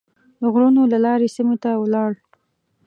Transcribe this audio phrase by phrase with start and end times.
[0.39, 2.11] د غرونو له لارې سیمې ته ولاړ.